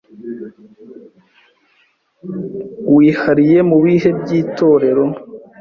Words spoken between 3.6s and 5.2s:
mu bihe by'itorero.